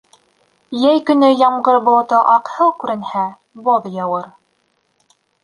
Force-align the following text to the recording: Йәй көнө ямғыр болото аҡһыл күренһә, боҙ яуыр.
Йәй 0.83 1.01
көнө 1.09 1.29
ямғыр 1.41 1.77
болото 1.89 2.23
аҡһыл 2.37 2.73
күренһә, 2.85 3.27
боҙ 3.69 3.87
яуыр. 4.01 4.27